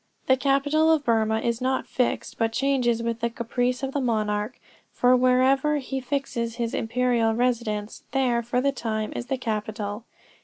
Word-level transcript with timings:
The 0.25 0.35
capital 0.35 0.91
of 0.91 1.05
Burmah 1.05 1.41
is 1.41 1.61
not 1.61 1.85
fixed, 1.85 2.39
but 2.39 2.51
changes 2.51 3.03
with 3.03 3.19
the 3.19 3.29
caprice 3.29 3.83
of 3.83 3.91
the 3.93 4.01
monarch, 4.01 4.59
for 4.91 5.15
wherever 5.15 5.77
he 5.77 5.99
fixes 6.01 6.55
his 6.55 6.73
imperial 6.73 7.35
residence, 7.35 8.01
there, 8.11 8.41
for 8.41 8.61
the 8.61 8.71
time, 8.71 9.13
is 9.15 9.27
the 9.27 9.37
capital. 9.37 10.05